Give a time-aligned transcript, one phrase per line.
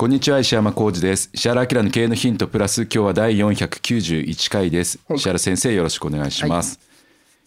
[0.00, 1.28] こんにちは石山浩二です。
[1.34, 6.88] 石原明の経営のヒントプラス今日は第491回です、石原先生よろしくお願いします、はい、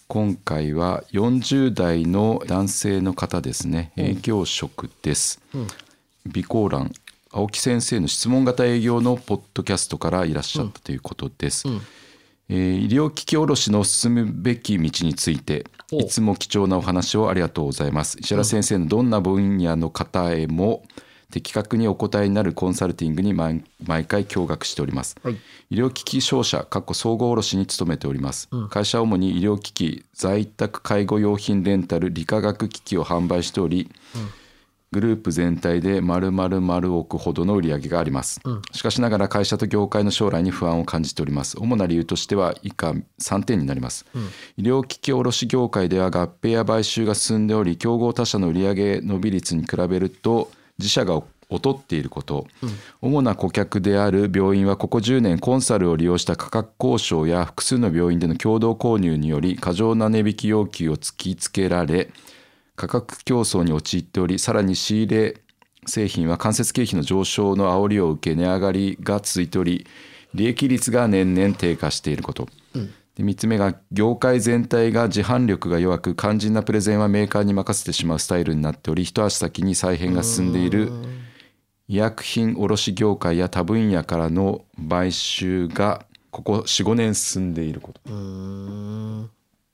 [0.08, 3.92] 今回は40代の男性の方ですね。
[3.98, 5.68] 営業職です、うん、
[6.32, 6.92] 備考欄
[7.32, 11.74] 青木先生の質問型営業のポッドキャストからいらっしゃったということです、うん。
[11.74, 11.82] うん、
[12.50, 18.20] えー、医療機器卸の進むべき道についていつも貴重なお話をありがとうございます。
[18.20, 20.84] 石原先生のどんな分野の方へも、
[21.34, 23.64] 的確にお答えになるコンサルティングに毎
[24.06, 25.38] 回驚愕しております、はい、
[25.72, 34.30] 医療機器商社かっこ総合卸に勤めております、うん、会社は主に医療機器在宅介護用品レンタル理化学機器を販売しており、うん、
[34.92, 41.58] グループ全体で丸々丸億ほどの売り上げがあります、うん、しかしながら会社と業界の将来に不安を感じております。
[41.60, 44.06] 主な理由としては以下3点になります、
[44.58, 52.70] 医療機器卸業界では合併や買収が進んでおり競合他社の売上伸び率に比べると自社が劣っていること、うん、
[53.02, 62.10] 主な顧客である病院はここ10年コンサルを利用した価格交渉や複数の病院での共同購入により過剰な値引き要求を突きつけられ
[62.76, 65.42] 価格競争に陥っておりさらに仕入れ
[65.86, 69.86] 製品は間接経費の上昇の煽りを受け値上がりが続いており
[70.34, 80.92] 利益率が年々低下していること、うんで3つ目が業界全体が自販力が弱く肝心なプレゼンはメーカーに任せてしまうスタイルになっており一足先に再編が進んでいる
[81.88, 88.02] 医薬品卸業界や他分野からの買収がここ45年進んでいること。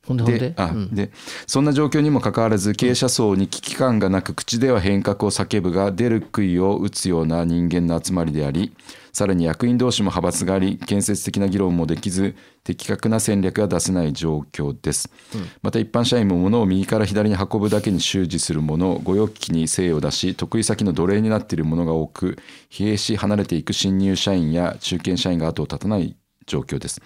[0.08, 1.12] であ、うん、で
[1.46, 8.74] そんな状況にもかかわらず経営者層に危機感がなく口では変革を叫ぶが出る杭を打つような人間の集まりであり
[9.12, 22.38] さらに役員同士も派閥があり建設的な議論もできず的確な戦略が出せない状況です、うん、また一般社員も物を右から左に運ぶだけに習字するもの御用聞きに精を出し得意先の奴隷になっているものが多く
[22.70, 26.16] 疲弊し離れていく新入社員や中堅社員が後を絶たない
[26.46, 27.02] 状況です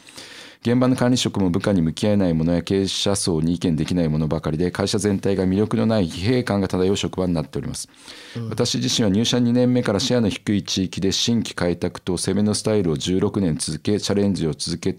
[0.63, 7.90] 現場の管理職も部下に向き合えないものや経営者層に意見できないものばかりで会社全体が魅力のない疲弊感が漂う職場になっております、
[8.38, 14.97] うん、私自身は入社2年目からシェアの低い地域で新規開拓と攻めのスタイルを16年続けチャレンジを続け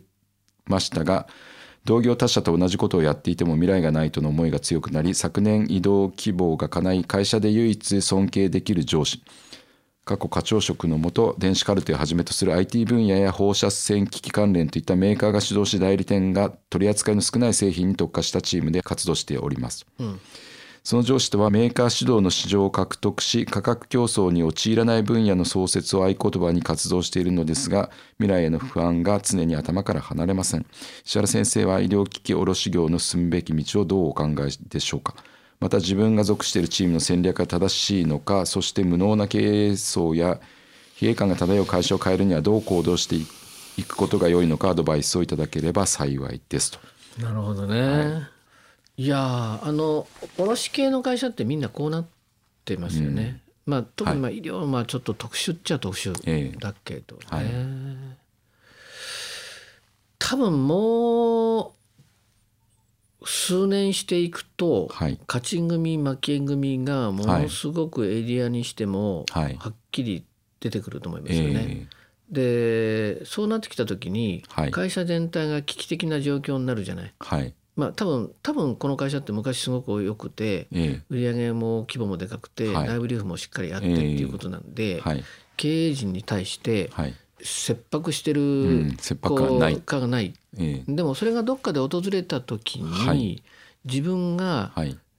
[0.66, 1.26] ましたが
[1.86, 9.22] 同業他社と同じことをやっていても未来がないとの思いが強くなり昨年移動希望が叶い会社で唯一尊敬できる上司
[10.04, 20.20] 過去課長職のもと電子カルテをはじめとする IT 分野や放射線機器関連といったメーカーが主導し代理店が取り扱いの少ない製品に特化したチームで活動しております、うん、
[20.82, 30.66] その上司とはメーカー主導の市場を獲得し価格競争に陥らない分野の創設を合言葉に活動しているのですが未来への不安が常に頭から離れません。
[31.06, 35.15] 石原先生は医療機器卸業の進むべき道をどうお考えでしょうか？
[35.60, 40.41] また自分が属しているチームの戦略が正しいのかそして無能な経営層や
[40.97, 43.16] 疲弊感が漂う会社を変えるにはどう行動して
[43.81, 46.78] いくことが良いのかアドバイスをいただければ幸いですと。
[47.20, 47.81] なるほどね。
[47.81, 48.28] は
[48.97, 50.06] い、いやあの
[50.38, 52.06] 卸系の会社ってみんなこうなっ
[52.65, 53.41] てますよね。
[53.66, 56.12] うん、まあ特にまあ医療はまあちょっと特殊っちゃ特殊
[56.59, 57.22] だけどね。
[57.33, 57.45] えはい、
[60.18, 61.43] 多分もう
[63.24, 70.24] 数年していくと、はい、勝ち組負け組がものすごくエリアにしてもはっきり
[70.60, 71.54] 出てくると思いますよね。
[71.54, 71.86] はいえ。
[72.32, 77.15] ー、でそうなってきた時に会社全体が危機的な状況になるじゃない。
[77.18, 77.54] はい。
[77.76, 85.24] まあ、多分多分この会社って昔すごく良くて、えー、売り上げも規模もでかくて、内部留保もしっかりあってっていうことなんで、えー、
[85.56, 86.91] 経営陣に対して、
[87.42, 89.77] 切迫してる、うん、切迫がない。
[89.78, 93.42] かがない、ええ、でもそれがどっかで訪れた時に、はい、
[93.84, 94.72] 自分が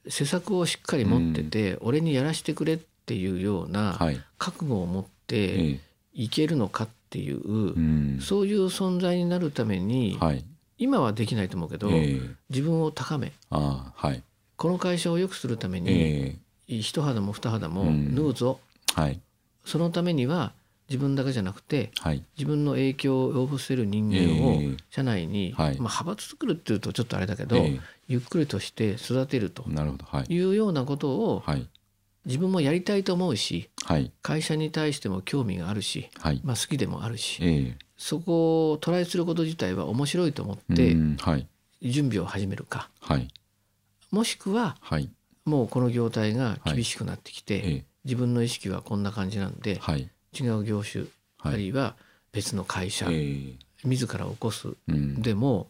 [0.07, 3.99] 施策をしっかり持ってて、うん、俺にやらせてくれっていうような
[4.37, 5.79] 覚悟を持って
[6.13, 10.43] いけるのかっていう、うん、そういう存在になるために、はい、
[10.77, 14.23] 今はできないと思うけど、えー、自分を高めあ、はい、
[14.57, 18.59] この会社を良くするために、えー、一肌も二肌も縫うぞ、
[18.97, 19.19] うん、はい、
[19.65, 20.53] そのためには
[20.89, 29.65] 自分だけじゃなくて、はい、自分の影響を及ぼせる人間を社内に、えー、まあ、派閥作るっていうとちょっとあれだけど、えー、ゆっくりとして育てると
[30.29, 30.39] い。
[30.39, 31.67] うようなことを、はい、
[32.25, 40.95] 自分もやりたいと思うし、はい、会社に対しても興味があるし、はい、まあ、好きでもあるし、えー、そこをトライすること自体は面白いと思って
[41.81, 43.27] 準備を始めるか、はい、
[44.11, 45.09] もしくは、はい、
[45.45, 51.05] もうこの業態が厳しくなってきて、はい、自分の意識はこんな感じなんで、はい、違う業種、
[51.39, 51.95] あるいは
[52.31, 55.67] 別の会社、えー、自ら起こすでも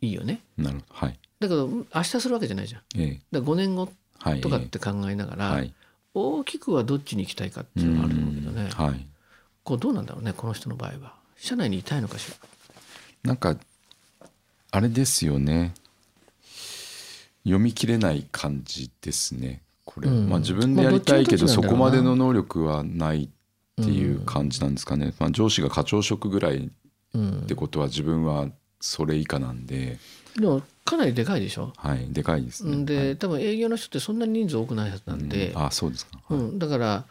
[0.00, 0.08] い。
[0.08, 0.40] いよね。
[0.56, 1.06] なるほど。
[1.06, 1.18] はい。
[1.40, 2.82] だけど明日するわけじゃないじゃん。
[2.96, 3.88] えー、だ5年後
[4.40, 5.74] とかって考えながら、はい、
[6.14, 9.06] 大きくはどっちに行きたいかっていうのがあると思うけどね、はい、
[9.62, 11.14] こうどうなんだろうねこの人の場合は。
[11.36, 13.28] 社内にいたいのかしら？
[13.28, 13.56] なんか
[14.70, 15.74] あれですよね。
[17.44, 19.60] 読み切れない感じですね。
[19.84, 23.28] これ、うん、まあ自分でやりたいけどそこまでの能力はない
[23.80, 26.70] っていう感じなんですかね、まあ、上司が課長職ぐらい
[27.16, 28.48] ってことは自分は
[28.80, 29.98] それ以下なんで、
[30.36, 31.72] でもかなりでかいでしょ？
[31.76, 32.84] はいでかいですね。
[32.84, 37.04] で、はい、多分営業の人ってそんなに人数多くないはずなんで、うん、あそうですか、はい、うん、だから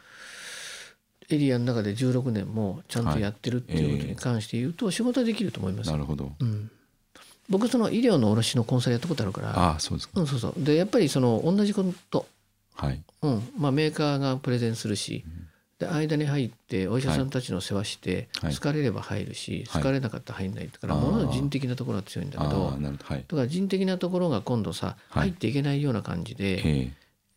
[1.30, 6.70] エリアの中で16年もちゃんとやってるっていうことに関して言うと仕事はできると思います、なるほど、うん、
[7.50, 9.54] 僕その医療の卸のコンサルやったことあるから。
[9.56, 10.54] あそうですか、うん、そうそう。
[10.58, 12.26] でやっぱりその同じこと。
[12.76, 13.02] はい。
[13.22, 13.48] うん。
[13.58, 15.43] まあ、メーカーがプレゼンするし、うん
[15.84, 26.92] で間に入ってお医者さんたちの世話して、はい、好かれれば入るし、好かれなかったら入んないから、もの人的なところは強いんだけどだから人的なところが今度さ、入っていけないような感じで、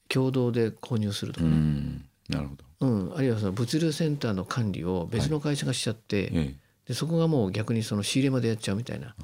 [0.09, 2.03] 共同で購入するとかね。
[2.29, 2.65] なるほど。
[2.81, 6.57] うん、あるいはその物流センターの管理を別の会社がしちゃって、
[6.87, 9.15] でそこがもう逆にその仕入れまでやっちゃうみたいな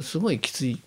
[0.00, 0.80] すごいきつい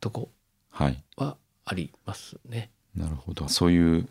[0.00, 0.30] とこ
[0.70, 2.70] はありますね。
[2.94, 3.48] なるほど。
[3.48, 4.08] そういう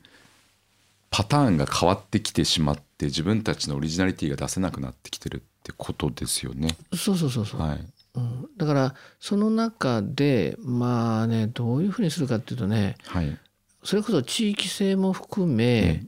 [1.18, 6.78] パターンが変わってきてしまって自分たちのオリジナリティが出せなくなってきてるってことですよね。
[6.96, 7.60] そうそうそうそう。
[7.60, 7.80] はい。
[8.14, 13.36] うん、だからその中でまあねどういうふうにするかっていうとね、はい、
[13.84, 16.04] それこそ地域性も含め、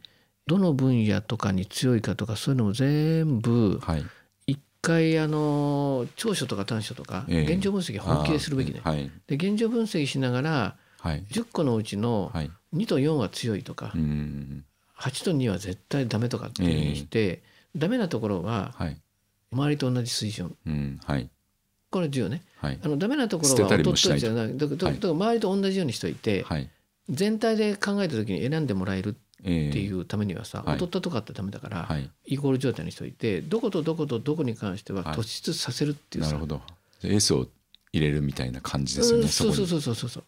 [0.45, 4.05] どの分野とかに強いかとかそういうのも全部、はい、
[4.45, 8.81] 一回あの長所とか短所とか、現状分析本気でするべきね。
[8.83, 12.31] はい、で現状分析しながら、はい、10個のうちの
[12.75, 13.91] 2と4は強いとか、
[14.99, 18.75] 8と2は絶対ダメとかっていうふうにして、えー、ダメなところは
[19.51, 21.29] 周りと同じ水準、うんはい、
[21.89, 24.17] これ重要ね、はい、あのダメなところは劣っと。
[24.17, 24.57] じゃない。
[24.57, 26.69] だから周りと同じようにしといて、はい、
[27.09, 29.49] 全体で考えた時に選んでもらえるって
[29.79, 36.61] いうためにはさ、えー、劣ったとかってダメだから、はい、イコール状態にしといてどことどことどこに関しては突出させるっていうさ、なるほど。
[37.03, 37.47] エースを
[37.93, 40.23] 入れるみたいな感じですね、うん、そうそうそうそうそう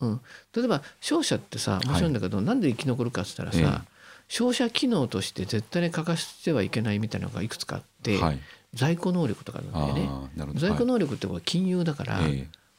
[0.00, 0.20] うん、
[0.54, 3.82] 例えば商社ってさ面白いんだけど、はい、なんで生き残るかっつったらさ、えー、
[4.28, 8.40] 商社機能として絶対に欠かしてはいけないみたいなのがいくつかあって、はい、
[8.74, 10.08] 在庫能力とかなんでね。
[10.56, 12.20] 在庫能力ってこれ金融だから、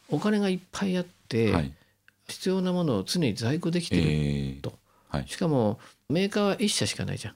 [0.10, 1.74] お金がいっぱいあって、はい、
[2.28, 7.36] 必要なものを常に在庫できてると、えーはい、しかもメーカーは1社しかないじゃん。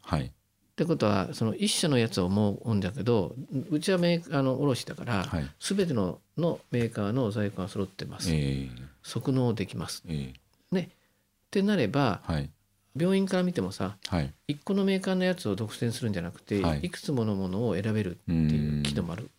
[0.76, 3.36] はい、ってことはその1社のやつを思うんだけど
[3.70, 8.70] うちはメーカーの卸だから、はい、全てののメーカーの在庫が揃ってます、えー、
[9.04, 10.04] 即納できます。
[10.08, 10.90] えー、ね。
[10.92, 12.50] ってなれば、はい、
[12.98, 19.30] 病院から見てもさ、はい、1個のメーカーのやつを独占するんじゃなくて、はい、いくつものものを選べるっていう機能もある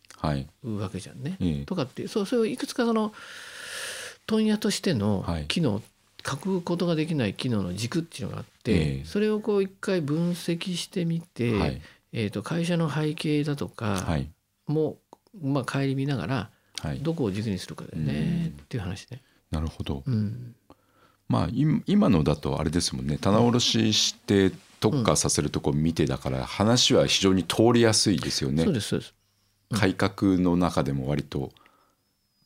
[0.62, 1.36] わけじゃんね。
[1.66, 3.12] とかってそうそういういくつかその
[4.26, 5.82] 問屋としての機能、
[6.26, 14.06] 書くことができない機能の軸っていうのがあって、それをこう一回分析してみて、はい、えー、と会社の背景だとか
[14.66, 14.96] も、
[15.42, 16.50] まあ、顧みながら、
[17.02, 19.20] どこを軸にするかだよねっていう話で。
[19.50, 20.54] なるほど、うん。
[21.28, 21.48] まあ
[21.86, 23.18] 今のだとあれですもんね。
[23.18, 24.50] 棚卸して
[24.80, 28.64] 特化させるとこ見てだから話は非常に通りやすいですよね。
[28.64, 29.14] そうですそうです。
[29.72, 31.52] 改革の中でも割と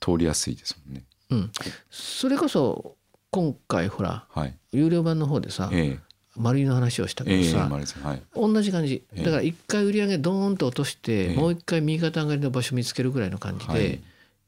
[0.01, 1.05] 通りやすいですもんね。
[1.31, 1.51] うん、
[1.91, 2.97] それこそ
[3.31, 5.99] 今回ほら、はい、有料版の方でさ、ええ、
[6.37, 9.05] マリの話をしたけどさ、えはい、同じ感じ。
[9.17, 14.01] だから一回売り上げドーンと落として、もう一回右肩上がりの場所見つけるぐらいの感じで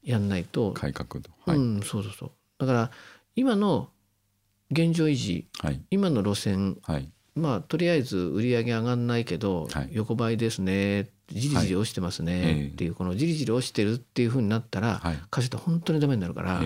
[0.02, 2.30] やんないと、改革と、はい、うんそうそうそう。
[2.58, 2.90] だから
[3.36, 3.90] 今の
[4.70, 16.60] 現状維持、はい、今の路線、はい、まあとりあえず売り上げ上がんないけど、はい、横ばいですねじりじり落ちてますねっていう、このじりじり落ちてるっていうふうになったら、はい、会社って本当にダメになるから、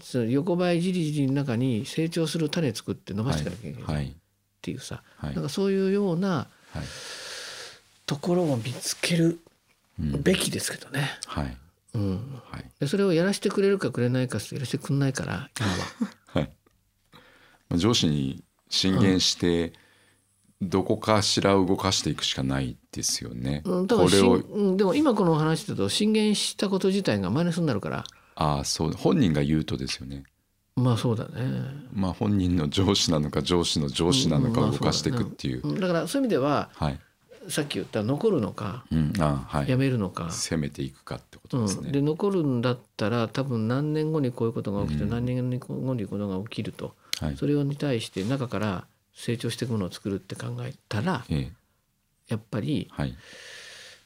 [0.00, 4.12] その横ばいじりじりの中に成長する種作って伸ばしていかなきゃいけないっ
[4.60, 6.48] ていうさ、なんかそういうような
[8.06, 9.40] ところを見つける
[9.98, 11.10] べきですけどね。
[11.26, 11.56] はい。
[11.94, 12.42] うん。
[12.50, 12.64] はい。
[12.80, 15.76] でそれをやらせてくれるかくれないかやらせてくんないから今は。
[16.26, 16.40] は
[17.74, 17.78] い。
[17.78, 19.72] 上司に進言して、
[20.60, 23.62] どこかしら動かしていくしかないですよね。
[23.64, 28.04] うん、これをでも今この話だと進言したこと自体がマイナスになるから。
[28.40, 30.22] ああそう本人が言うとですよね。
[30.76, 31.30] まあそうだね。
[31.92, 35.60] まあ本人の上司なのか上司の上司なのかを動かしていくっていう。
[35.64, 35.70] うん。
[35.72, 37.00] まあ、だね、だからそういう意味では、はい、
[37.48, 39.12] さっき言った残るのか、うん。
[39.18, 40.30] あはい、やめるのか。
[40.30, 41.86] 攻めていくかってことですね。
[41.86, 51.52] うん、で残るんだったら多分何年後にこういうことが起きて、何年後にこういうことが起きると、はい、それに対して中から成長していくものを作るって考えたら、ええ、
[52.28, 53.16] やっぱり、はい、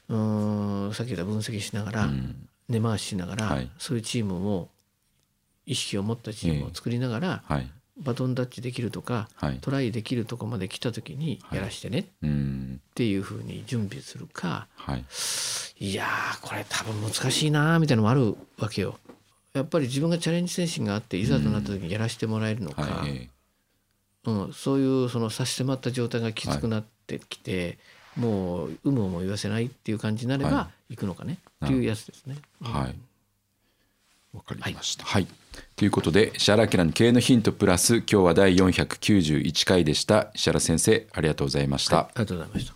[0.09, 4.69] うんさっき言った分析しながら、うん、根回ししながら、はい、そういうチームも
[5.65, 12.05] 意識を持ったチームを作りながら、はい、バトンタッチできるとか、はい、トライできるとこまで来た時にやらしてね、っ
[12.95, 15.05] ていうふうに準備するか、はい、
[15.79, 16.07] いや
[16.41, 18.97] これ多分難しいなみたいなのもあるわけよ。
[19.53, 23.05] やっぱり自分がチャレンジ精神があっていざとなった時にやらせてもらえるのか、
[24.25, 27.77] うん、うん、そういうその差し迫った状態がきつくなってきて、
[28.15, 32.37] もう有無をも言わせないっていう感じになれば行くのかね、っていうやつですね。
[32.61, 32.95] はい。
[34.33, 35.05] わかりました。
[35.05, 35.27] はい、
[35.75, 40.31] ということで石原明の経営のヒントプラス今日は第491回でした。
[40.33, 42.73] 石原先生ありがとうございました、はい、ありがとうございました。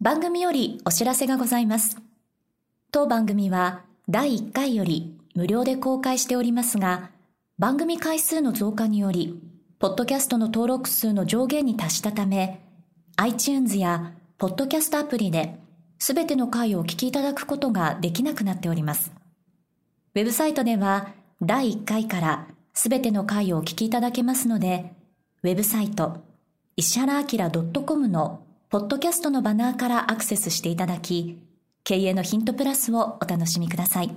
[0.00, 1.96] 番組よりお知らせがございます。
[2.92, 7.10] 当番組は第1回より無料で公開しておりますが
[7.58, 9.40] 番組回数の増加により
[9.78, 12.64] ポッドキャストの登録数の上限に達したため
[13.16, 15.60] iTunes やポッドキャストアプリで、
[15.98, 19.12] すべての回をお聞きいただくことができなくなっております。
[20.14, 24.92] ウェブサイトでは、第1回からすべての回をお聞きいただけますので、
[25.44, 26.24] ウェブサイト、
[26.76, 27.50] 石原明
[27.86, 31.38] .com のポッドキャストのバナーからアクセスしていただき、
[31.84, 34.16] 経営のヒントプラスをお楽しみください。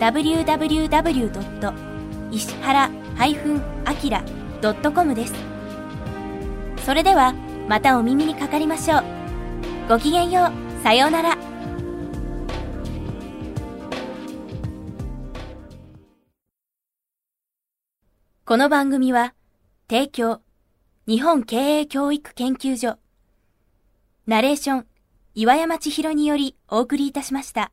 [0.00, 1.74] www.
[2.32, 2.90] 石原
[3.84, 4.24] あきら
[4.94, 5.34] .com です。
[6.86, 7.34] それでは
[7.68, 9.04] またお耳にかかりましょう。
[9.88, 10.82] ごきげんよう。
[10.82, 11.36] さようなら。
[18.46, 19.34] この番組は
[19.88, 20.40] 提供
[21.06, 22.98] 日本経営教育研究所
[24.26, 24.86] ナレーション
[25.34, 27.70] 岩山千尋によりお送りいたしました。